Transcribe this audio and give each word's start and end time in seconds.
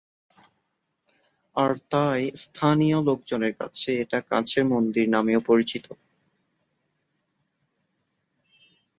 আর 1.55 1.73
তাই 1.91 2.21
এস্থানিয় 2.31 2.97
লোকজনের 3.01 3.53
কাছে 3.55 3.89
এটা 4.03 4.19
কাচের 4.29 4.65
মন্দির 4.73 5.05
নামেও 5.09 5.41
পরিচিত। 5.49 5.85